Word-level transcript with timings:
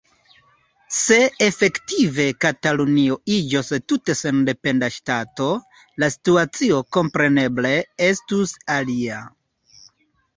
Se 0.99 1.17
efektive 1.47 2.23
Katalunio 2.45 3.17
iĝos 3.35 3.69
tute 3.93 4.15
sendependa 4.21 4.89
ŝtato, 4.95 5.49
la 6.05 6.09
situacio 6.15 6.79
kompreneble 6.97 7.73
estus 8.07 8.55
alia. 8.77 9.21